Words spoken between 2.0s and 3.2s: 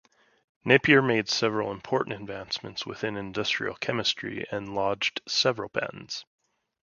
advances within